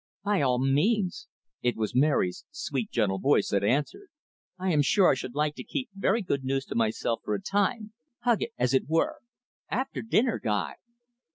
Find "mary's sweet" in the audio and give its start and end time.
1.93-2.89